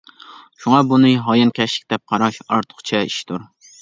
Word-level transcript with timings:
شۇڭا 0.63 0.79
بۇنى 0.93 1.11
ھايانكەشلىك 1.27 1.85
دەپ 1.95 2.03
قاراش 2.13 2.41
ئارتۇقچە 2.47 3.03
ئىشتۇر. 3.11 3.47